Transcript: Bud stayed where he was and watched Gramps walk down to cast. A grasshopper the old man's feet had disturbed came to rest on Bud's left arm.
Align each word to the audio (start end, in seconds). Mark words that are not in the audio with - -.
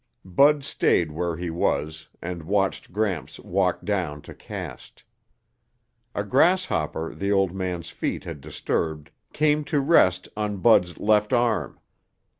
Bud 0.25 0.63
stayed 0.63 1.11
where 1.11 1.37
he 1.37 1.51
was 1.51 2.07
and 2.23 2.41
watched 2.41 2.91
Gramps 2.91 3.39
walk 3.39 3.85
down 3.85 4.23
to 4.23 4.33
cast. 4.33 5.03
A 6.15 6.23
grasshopper 6.23 7.13
the 7.13 7.31
old 7.31 7.53
man's 7.53 7.91
feet 7.91 8.23
had 8.23 8.41
disturbed 8.41 9.11
came 9.31 9.63
to 9.65 9.79
rest 9.79 10.27
on 10.35 10.57
Bud's 10.57 10.97
left 10.97 11.33
arm. 11.33 11.79